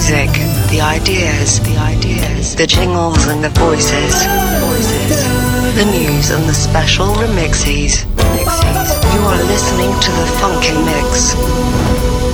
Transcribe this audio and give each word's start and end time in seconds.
music, 0.00 0.32
the 0.70 0.80
ideas, 0.80 1.60
the 1.60 1.76
ideas, 1.76 2.56
the 2.56 2.66
jingles 2.66 3.26
and 3.26 3.44
the 3.44 3.50
voices, 3.50 4.14
voices, 4.58 5.74
the 5.74 5.84
news 5.92 6.30
and 6.30 6.42
the 6.48 6.54
special 6.54 7.08
remixes. 7.16 8.06
remixes. 8.16 9.14
You 9.14 9.20
are 9.20 9.44
listening 9.44 9.92
to 10.00 10.10
the 10.12 10.26
Funky 10.40 10.72
Mix. 10.86 12.29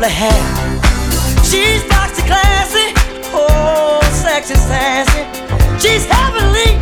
lovely 0.00 0.16
hair. 0.16 1.44
She's 1.44 1.82
Dr. 1.88 2.22
Classy, 2.26 2.92
oh, 3.34 4.00
sexy, 4.12 4.54
sassy. 4.54 5.24
She's 5.78 6.06
heavenly, 6.06 6.76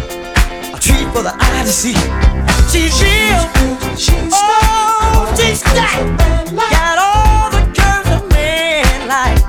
a 0.72 0.78
treat 0.78 1.08
for 1.12 1.22
the 1.22 1.34
eye 1.34 1.62
to 1.64 1.72
see. 1.72 1.94
She's 2.70 2.94
real, 3.02 3.42
oh, 4.32 5.34
she's 5.37 5.62
that. 5.62 5.98
Got 6.70 6.98
all 6.98 7.50
the 7.50 7.62
curves 7.75 8.10
a 8.10 8.20
man 8.32 9.08
like. 9.08 9.42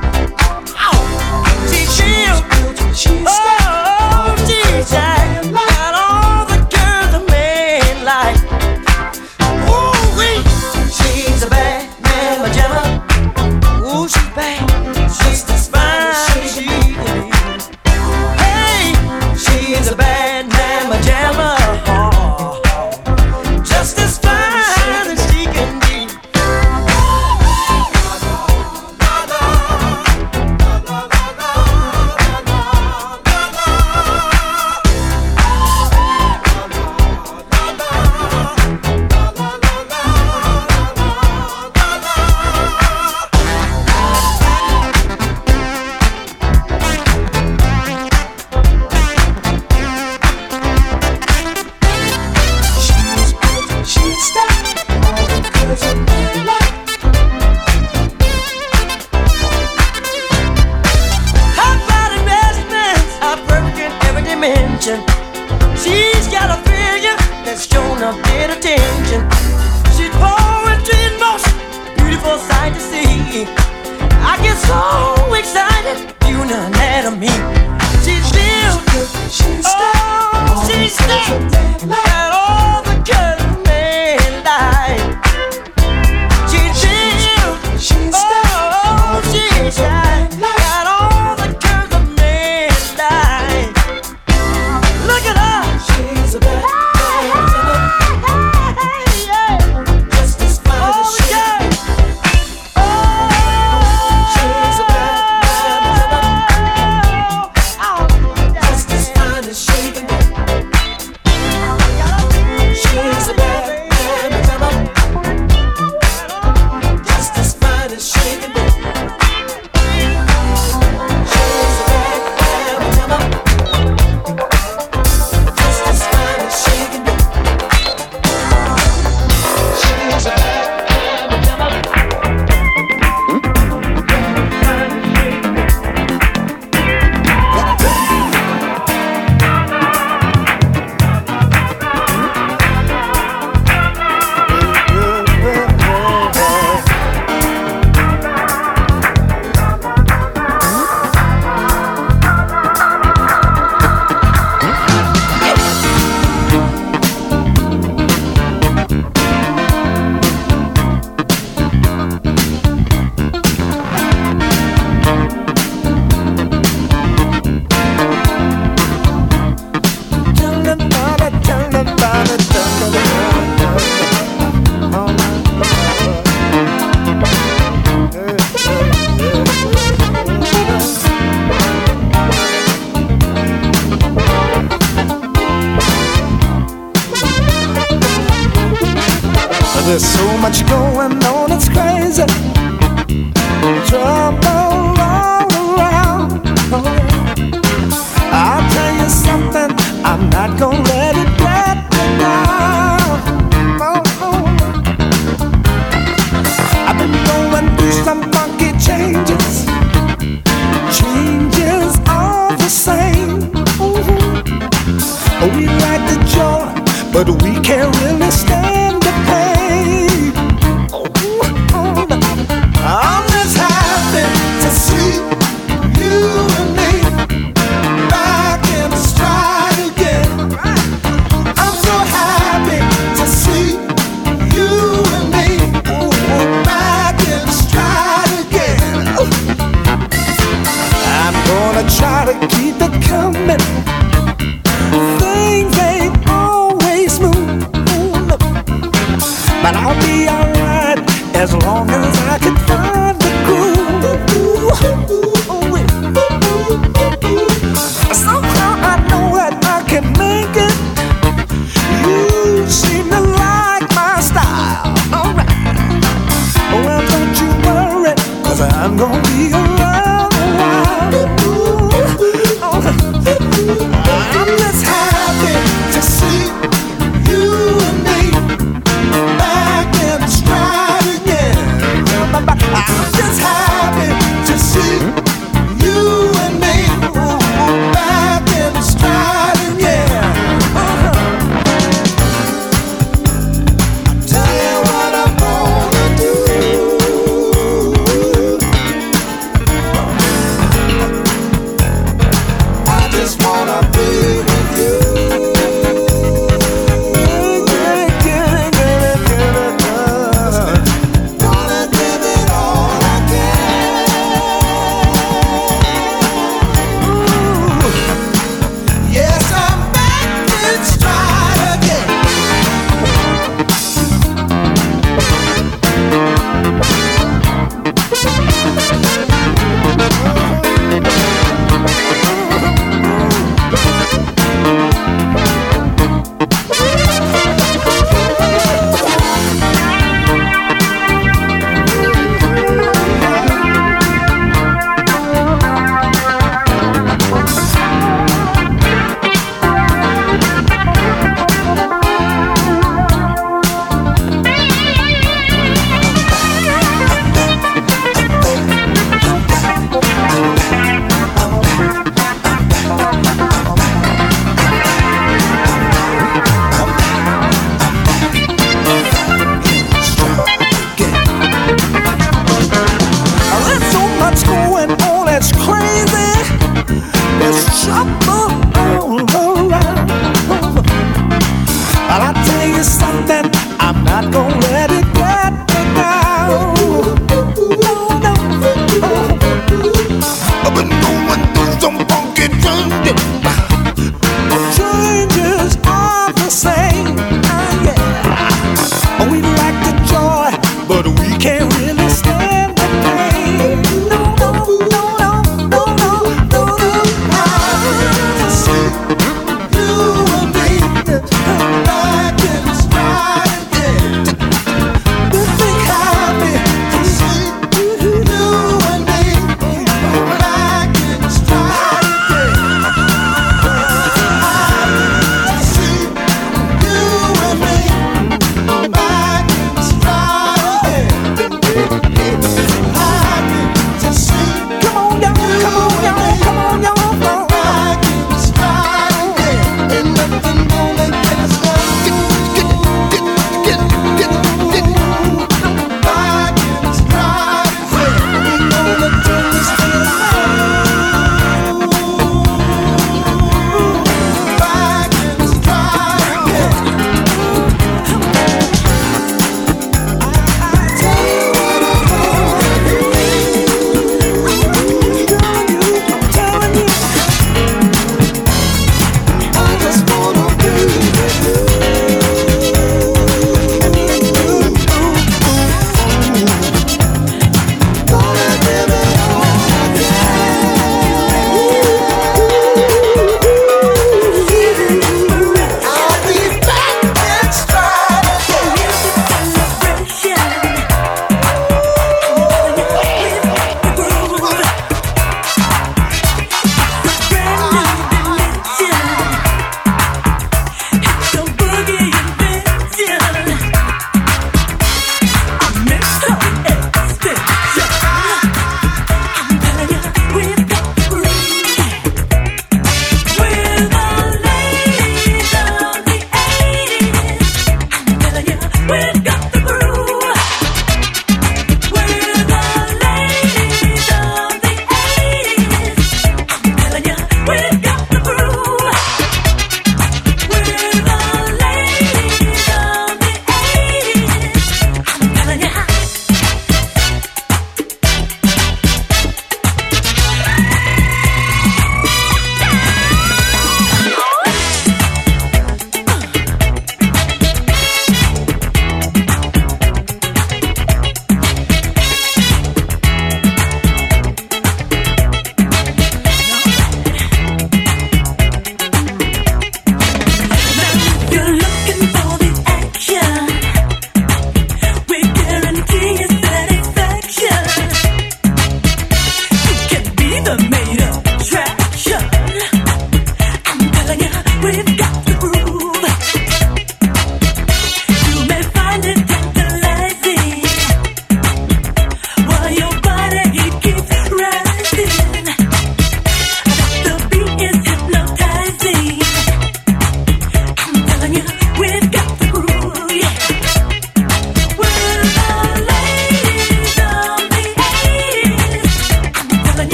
Oh, 0.80 1.46
she's 1.70 2.02
real, 2.02 3.28
oh. 3.28 3.39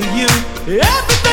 to 0.00 0.08
you. 0.16 0.26
Everything 0.80 1.31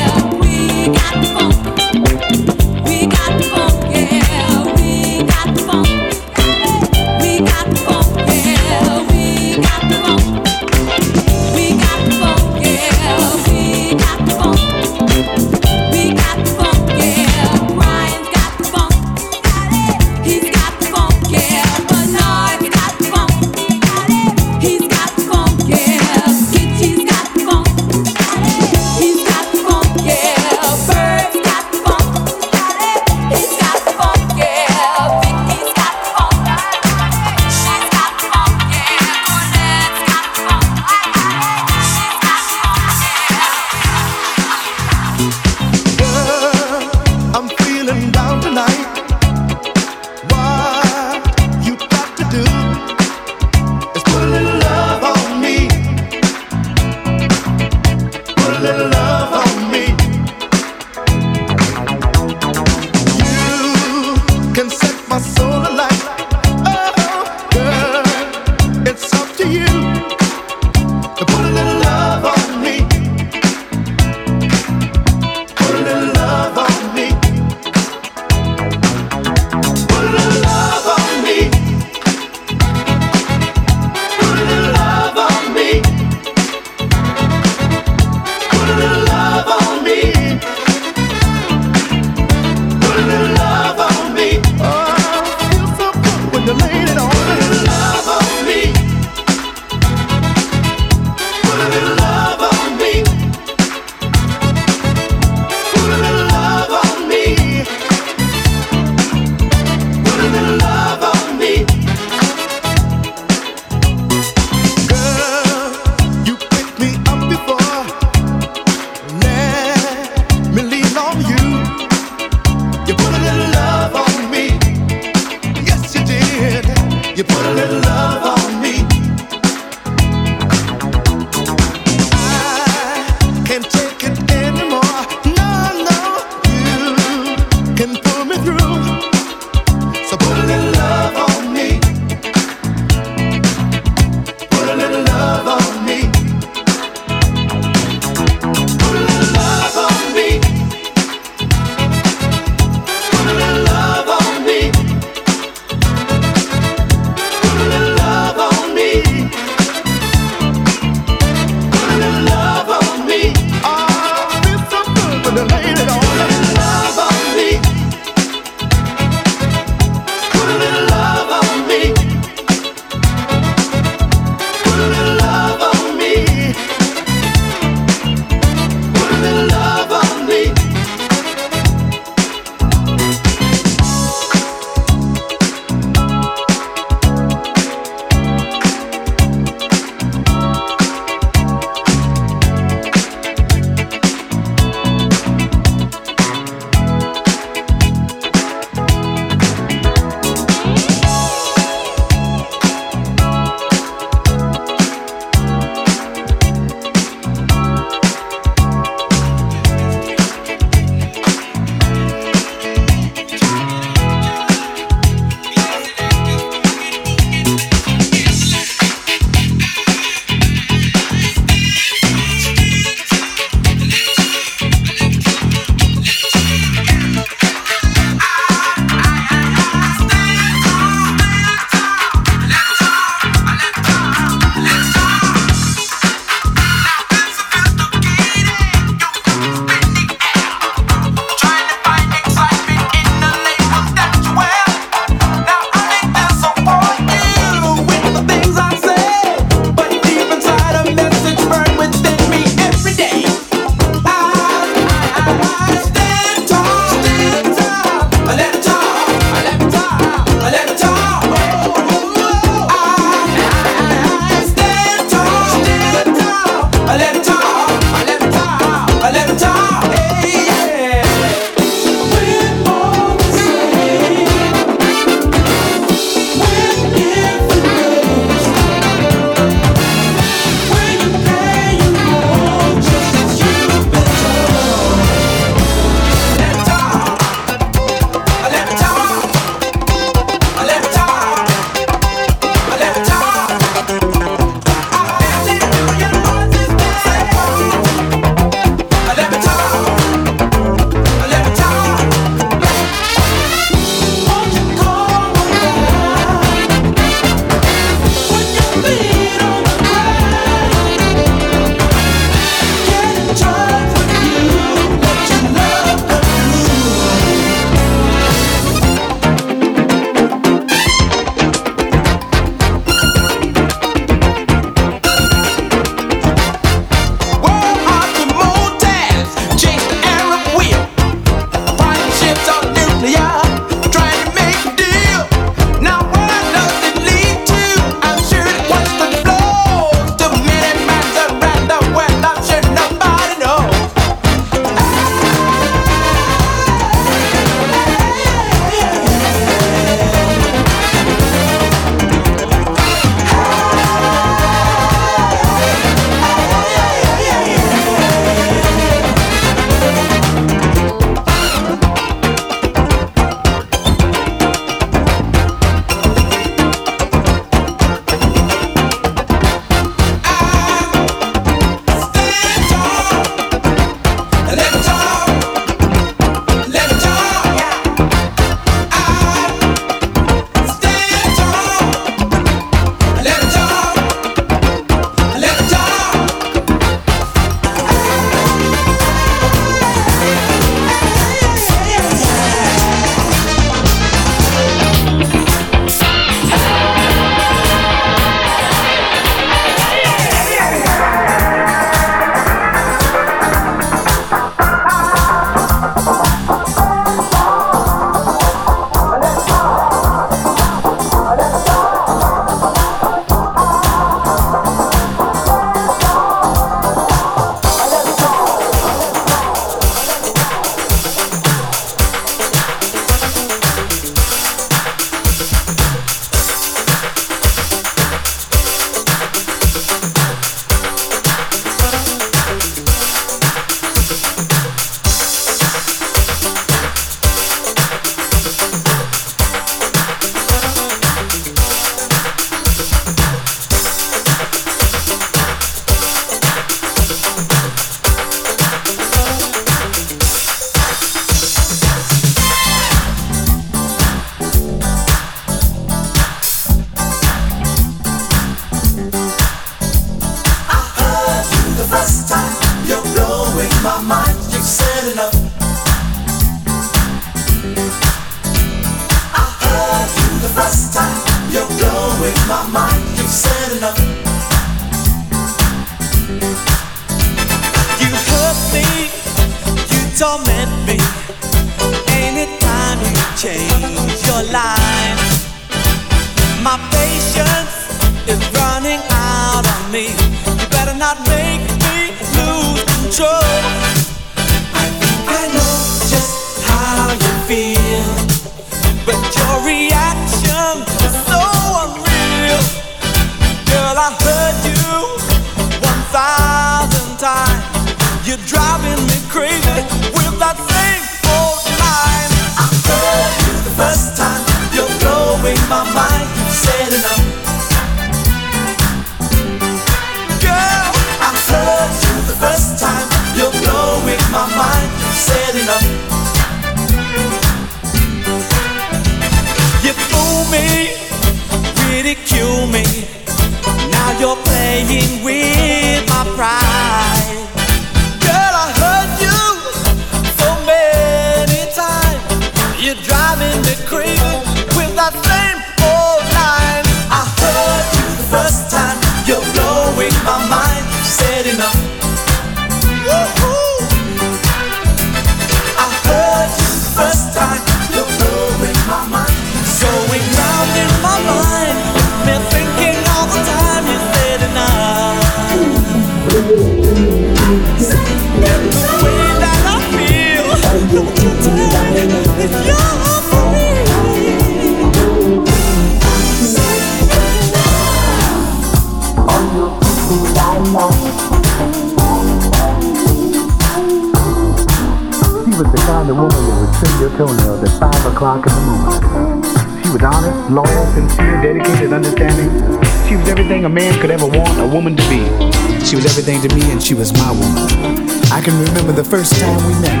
was 597.04 597.12
my 597.20 597.32
woman. 597.36 598.08
I 598.32 598.40
can 598.40 598.56
remember 598.64 598.92
the 598.92 599.04
first 599.04 599.36
time 599.36 599.60
we 599.68 599.76
met 599.84 600.00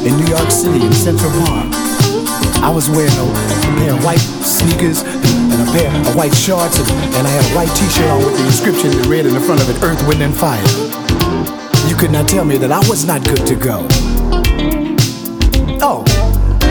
in 0.00 0.16
New 0.16 0.32
York 0.32 0.50
City 0.50 0.80
in 0.80 0.92
Central 0.94 1.28
Park. 1.44 1.68
I 2.64 2.72
was 2.72 2.88
wearing 2.88 3.12
a, 3.20 3.26
pair 3.76 3.92
of 3.92 4.02
white 4.02 4.24
sneakers 4.40 5.02
and 5.04 5.60
a 5.60 5.70
pair 5.76 5.92
of 5.92 6.16
white 6.16 6.32
shorts, 6.32 6.80
and, 6.80 6.88
and 7.20 7.28
I 7.28 7.30
had 7.36 7.44
a 7.44 7.54
white 7.54 7.68
t-shirt 7.76 8.08
on 8.08 8.24
with 8.24 8.38
the 8.38 8.46
inscription 8.46 8.96
that 8.96 9.06
read 9.08 9.26
in 9.26 9.34
the 9.34 9.40
front 9.40 9.60
of 9.60 9.68
it, 9.68 9.76
Earth, 9.84 10.00
Wind, 10.08 10.22
and 10.22 10.34
Fire. 10.34 10.64
You 11.84 11.94
could 11.96 12.12
not 12.12 12.26
tell 12.26 12.46
me 12.46 12.56
that 12.56 12.72
I 12.72 12.80
was 12.88 13.04
not 13.04 13.22
good 13.28 13.44
to 13.44 13.54
go. 13.54 13.84
Oh, 15.84 16.00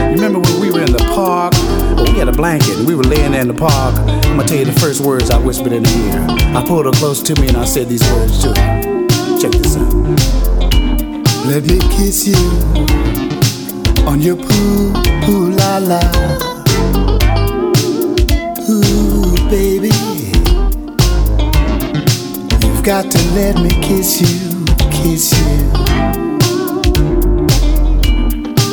remember 0.10 0.40
when 0.40 0.60
we 0.60 0.72
were 0.72 0.82
in 0.82 0.92
the 0.92 1.06
park? 1.14 1.54
We 2.10 2.18
had 2.18 2.30
a 2.30 2.34
blanket 2.34 2.80
and 2.80 2.88
we 2.88 2.96
were 2.96 3.06
laying 3.06 3.34
there 3.34 3.42
in 3.42 3.48
the 3.48 3.54
park. 3.54 3.94
I'm 4.26 4.38
gonna 4.38 4.48
tell 4.48 4.58
you 4.58 4.66
the 4.66 4.80
first 4.80 5.02
words 5.02 5.30
I 5.30 5.38
whispered 5.38 5.72
in 5.72 5.86
her 5.86 5.98
ear. 6.10 6.26
I 6.58 6.66
pulled 6.66 6.88
her 6.88 6.92
close 6.94 7.22
to 7.30 7.40
me 7.40 7.50
and 7.50 7.58
I 7.58 7.66
said 7.66 7.90
these 7.90 8.04
words 8.12 8.42
to 8.42 8.60
her. 8.60 9.07
Check 9.48 9.62
this 9.62 9.78
out. 9.78 9.94
Let 11.46 11.64
me 11.64 11.80
kiss 11.96 12.28
you 12.28 12.36
on 14.06 14.20
your 14.20 14.36
poo 14.36 14.92
poo 15.24 15.52
la 15.52 15.78
la. 15.78 16.02
Ooh, 18.70 19.36
baby. 19.50 19.94
You've 22.60 22.84
got 22.84 23.10
to 23.10 23.20
let 23.36 23.56
me 23.62 23.70
kiss 23.82 24.20
you, 24.20 24.66
kiss 24.92 25.32
you. 25.32 25.72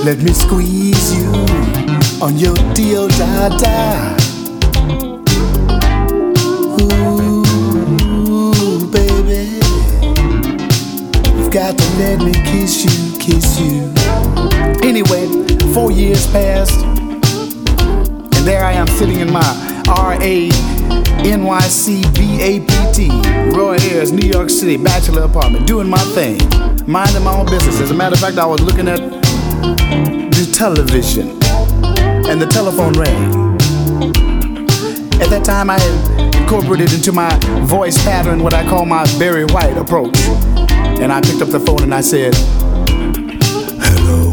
Let 0.05 0.19
me 0.19 0.33
squeeze 0.33 1.17
you 1.17 1.31
on 2.21 2.37
your 2.37 2.57
dio 2.75 3.07
da 3.07 3.49
da. 3.49 4.24
Got 11.55 11.79
to 11.79 11.89
let 11.99 12.19
me 12.19 12.33
kiss 12.33 12.83
you, 12.83 13.17
kiss 13.17 13.61
you. 13.61 13.93
Anyway, 14.83 15.29
four 15.73 15.93
years 15.93 16.27
passed, 16.33 16.85
and 16.85 18.45
there 18.45 18.65
I 18.65 18.73
am 18.73 18.89
sitting 18.89 19.21
in 19.21 19.33
my 19.33 19.85
RA 19.87 20.19
NYC 21.23 22.03
BAPT, 22.13 23.55
Roy 23.57 23.77
Ayers, 23.83 24.11
New 24.11 24.27
York 24.27 24.51
City, 24.51 24.77
bachelor 24.77 25.23
apartment, 25.23 25.65
doing 25.65 25.89
my 25.89 26.03
thing, 26.17 26.41
minding 26.89 27.23
my 27.23 27.33
own 27.33 27.47
business. 27.47 27.81
As 27.81 27.93
a 27.93 27.95
matter 27.95 28.15
of 28.15 28.21
fact, 28.21 28.37
I 28.37 28.47
was 28.47 28.61
looking 28.61 28.89
at 28.89 28.99
the 28.99 30.53
television, 30.53 31.29
and 32.29 32.43
the 32.43 32.49
telephone 32.51 32.95
rang. 32.95 33.55
At 35.23 35.31
that 35.31 35.45
time, 35.45 35.71
I 35.71 35.79
had 35.79 36.35
incorporated 36.35 36.93
into 36.93 37.13
my 37.13 37.33
voice 37.63 38.03
pattern 38.03 38.43
what 38.43 38.55
I 38.55 38.69
call 38.69 38.87
my 38.87 39.05
Barry 39.21 39.45
White 39.45 39.79
approach. 39.79 40.19
And 41.01 41.13
I 41.13 41.21
picked 41.21 41.43
up 41.43 41.49
the 41.49 41.61
phone 41.61 41.83
and 41.83 41.95
I 41.95 42.01
said, 42.01 42.35
Hello. 43.81 44.33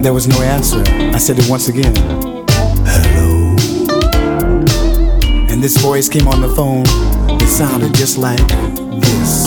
There 0.00 0.12
was 0.12 0.26
no 0.26 0.40
answer. 0.42 0.82
I 1.14 1.18
said 1.18 1.38
it 1.38 1.48
once 1.48 1.68
again. 1.68 1.94
Hello. 2.84 3.56
And 5.48 5.62
this 5.62 5.76
voice 5.76 6.08
came 6.08 6.26
on 6.28 6.40
the 6.40 6.48
phone. 6.48 6.84
It 7.40 7.48
sounded 7.48 7.94
just 7.94 8.18
like 8.18 8.46
this. 9.00 9.45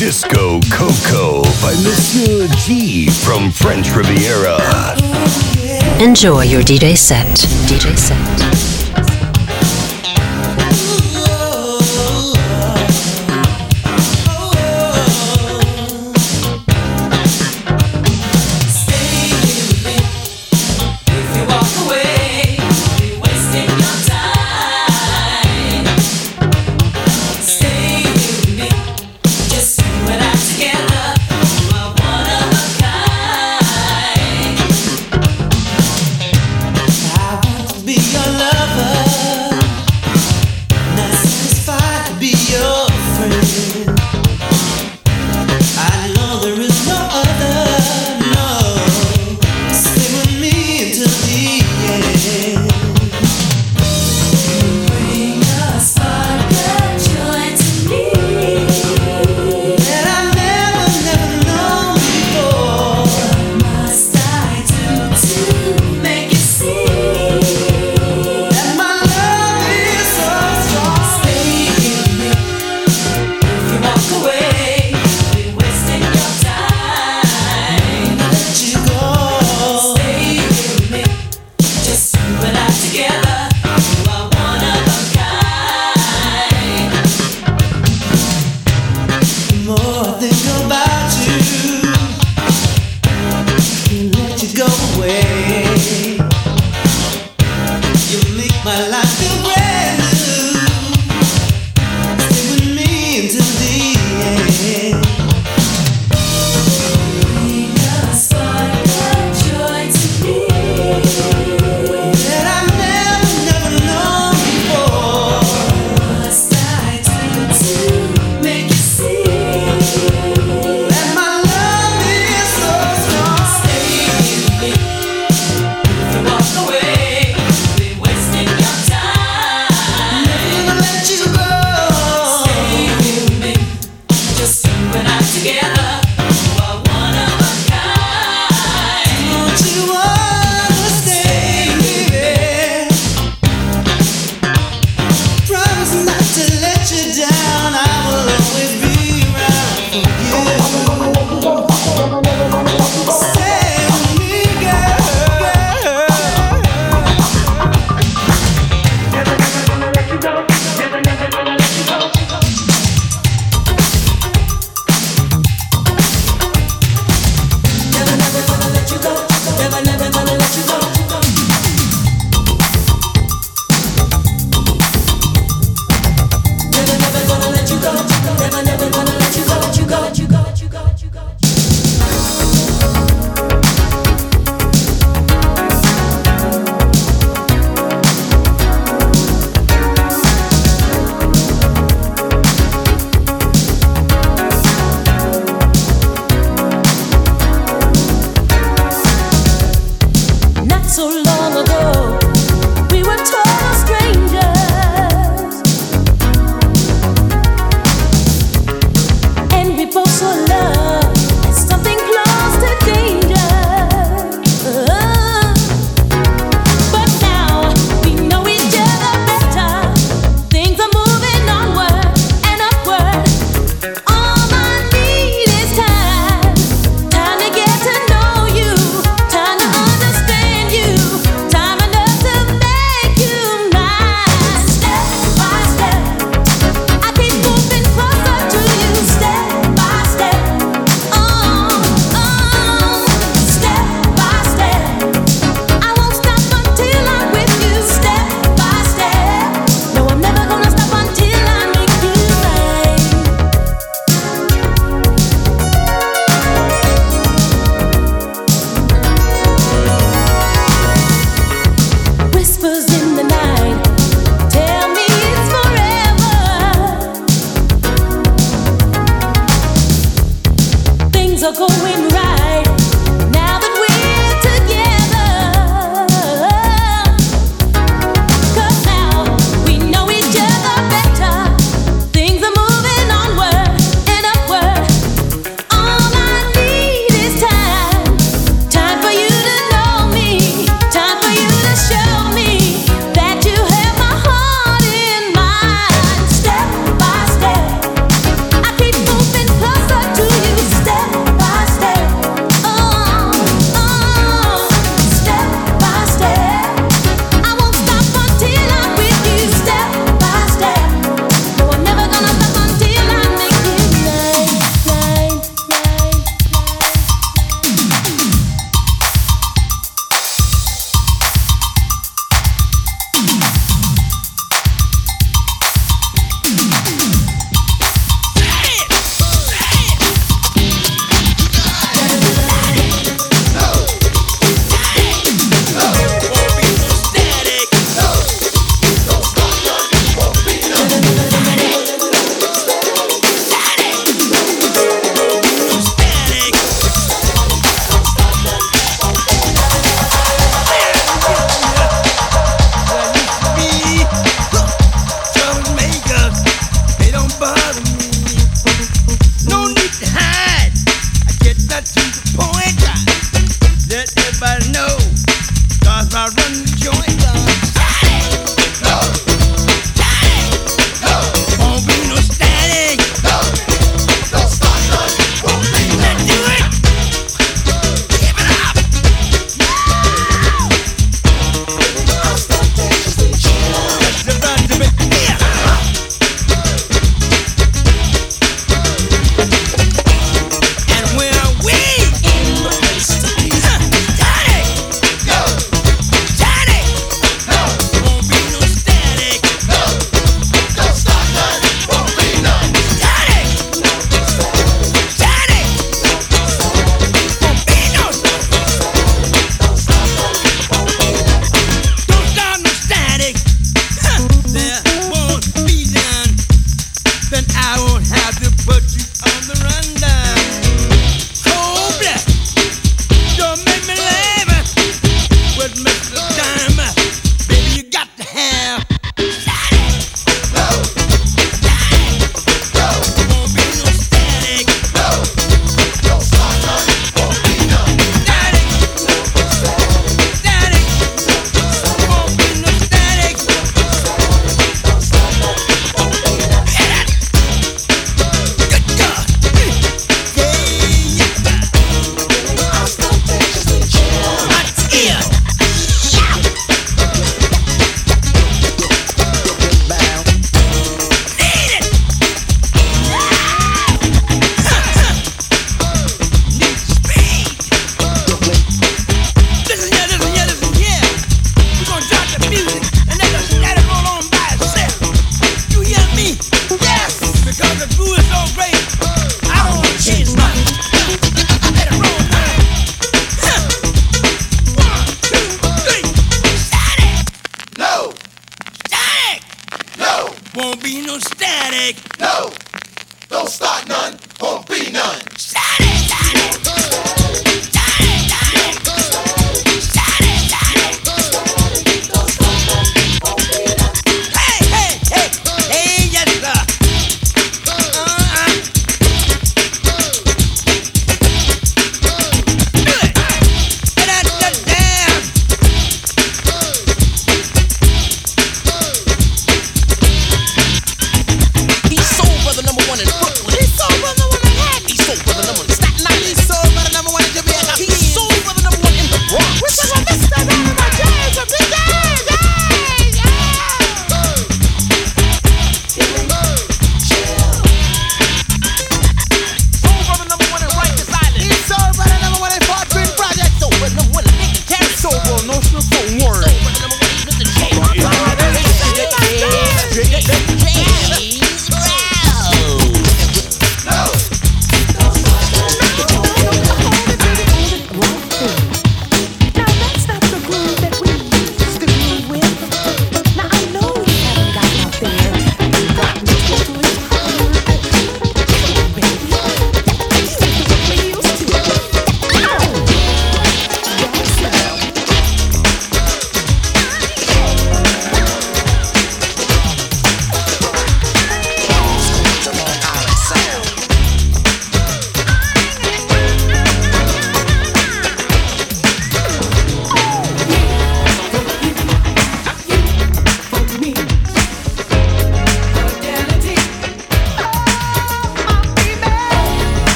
Disco 0.00 0.58
Coco 0.72 1.42
by 1.60 1.74
Monsieur 1.84 2.48
G 2.56 3.10
from 3.10 3.50
French 3.50 3.94
Riviera. 3.94 4.56
Enjoy 6.02 6.40
your 6.44 6.62
DJ 6.62 6.96
set. 6.96 7.26
DJ 7.68 7.98
set. 7.98 8.79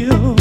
feel 0.00 0.39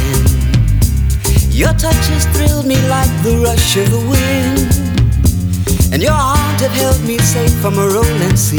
again. 0.00 1.50
Your 1.50 1.72
touch 1.74 2.06
has 2.14 2.24
thrilled 2.36 2.66
me 2.66 2.76
like 2.88 3.10
the 3.22 3.38
rush 3.42 3.76
of 3.76 3.90
the 3.90 3.98
wind, 3.98 4.68
and 5.92 6.02
your 6.02 6.12
arms 6.12 6.60
have 6.60 6.72
held 6.72 7.00
me 7.02 7.18
safe 7.18 7.52
from 7.60 7.78
a 7.78 7.86
rolling 7.88 8.36
sea. 8.36 8.58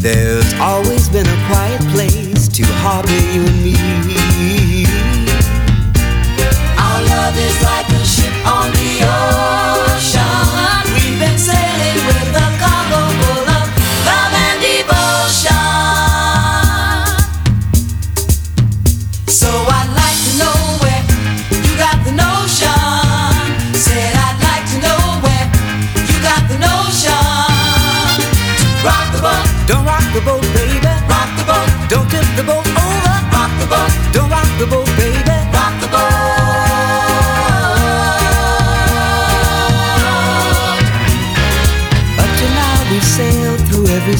There's 0.00 0.52
always 0.58 1.08
been 1.08 1.26
a 1.26 1.38
quiet 1.46 1.80
place 1.94 2.48
to 2.48 2.64
harbor 2.82 3.20
you 3.34 3.42
and 3.46 3.62
me. 3.62 3.76
Our 6.76 7.00
love 7.06 7.36
is 7.38 7.62
like 7.62 7.88
a 7.88 8.04
ship 8.04 8.34
on 8.46 8.70
the 8.72 8.92
ocean. 9.06 10.82
We've 10.94 11.18
been 11.20 11.38
sailing 11.38 11.98
with 12.06 12.31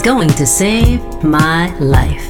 Is 0.00 0.04
going 0.04 0.30
to 0.30 0.46
save 0.46 1.22
my 1.22 1.68
life. 1.78 2.29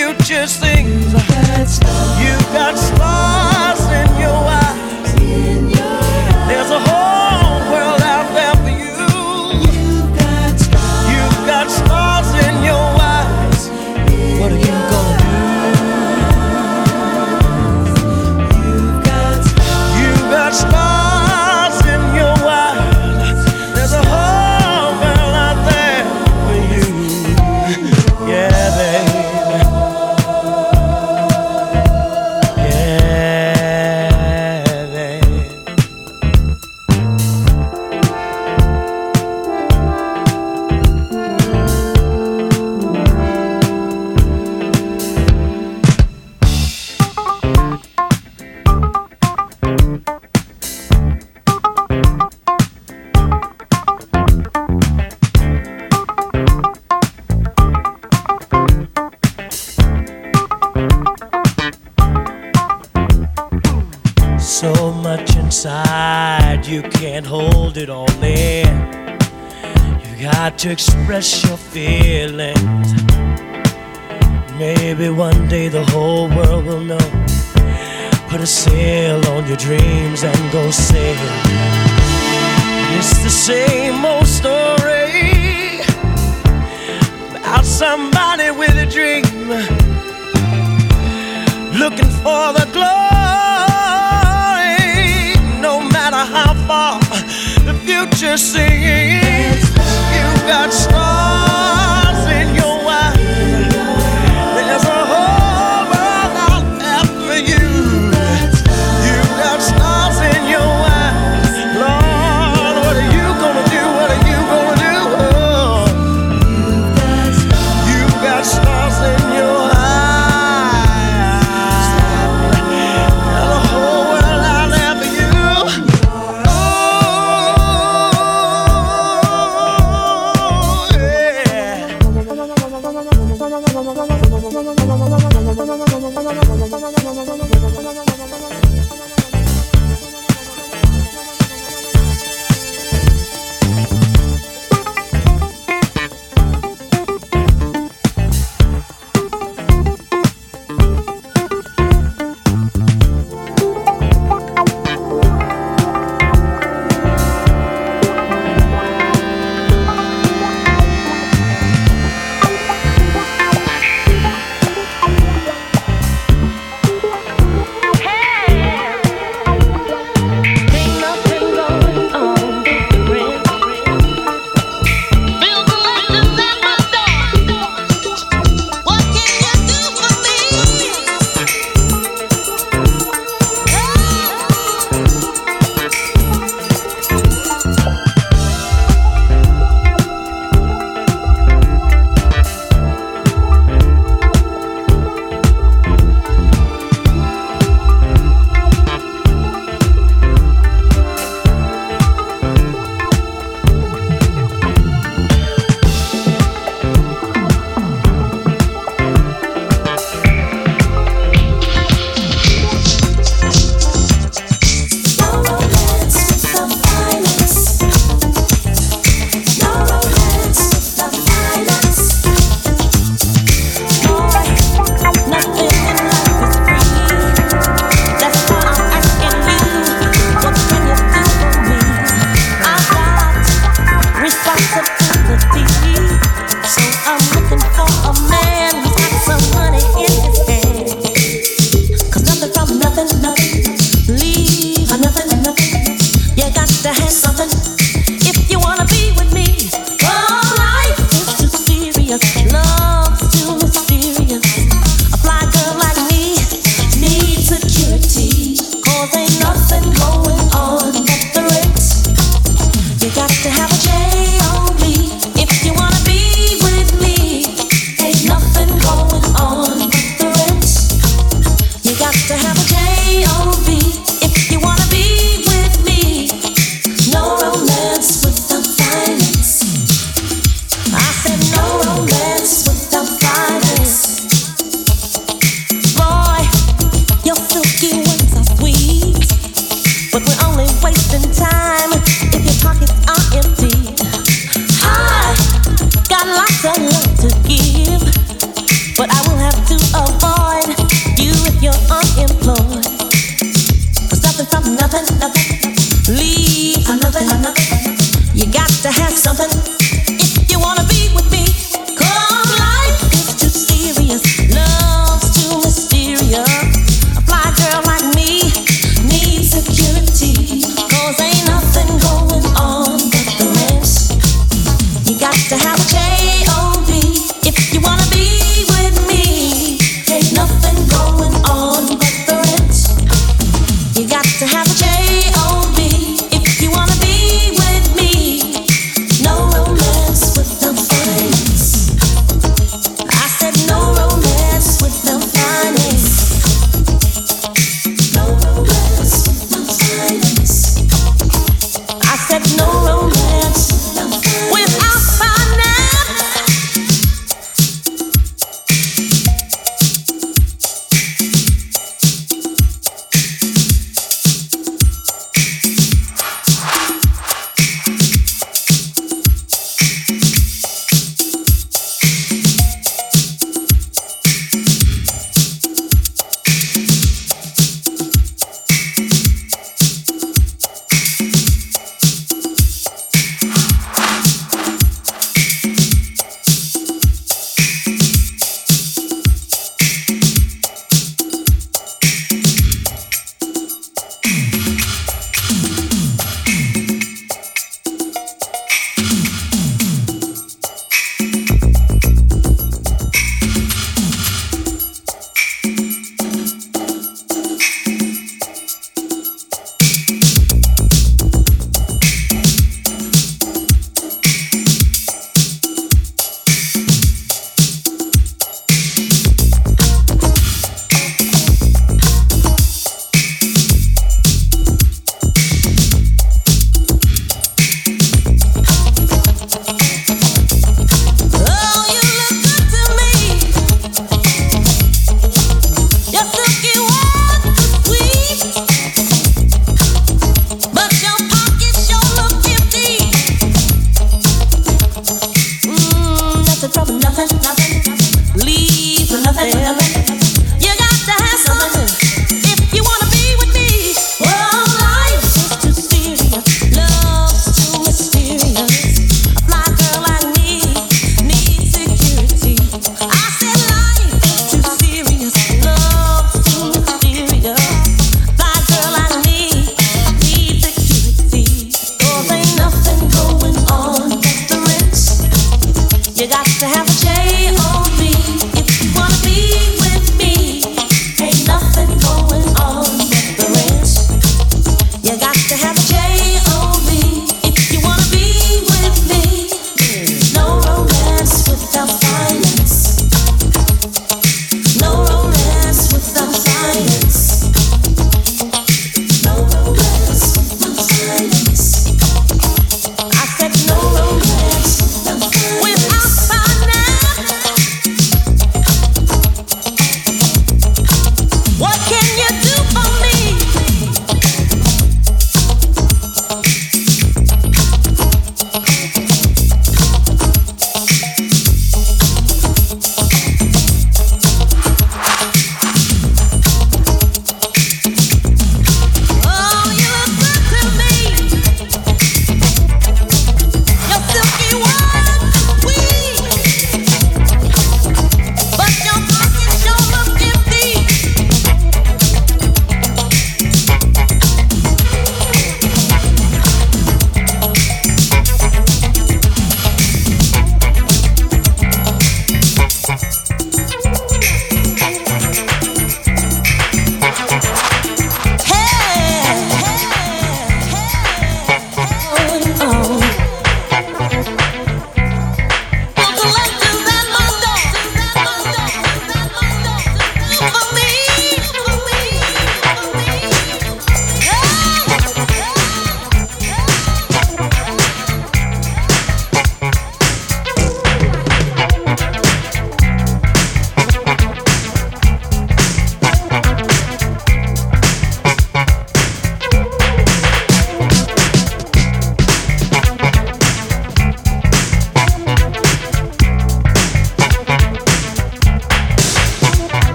future 0.00 0.46
things. 0.46 1.12
You 2.22 2.34
got 2.54 2.78
stars 2.78 3.80
in 3.80 4.20
your 4.20 4.30
eyes. 4.30 4.59